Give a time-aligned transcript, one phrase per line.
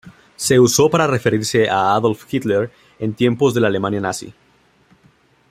[0.35, 4.33] Se usó para referirse a Adolf Hitler en tiempos de la Alemania nazi.